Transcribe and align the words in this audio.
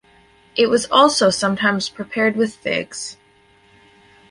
It 0.55 0.65
is 0.65 0.87
also 0.89 1.29
sometimes 1.29 1.87
prepared 1.87 2.35
with 2.35 2.55
figs. 2.55 3.17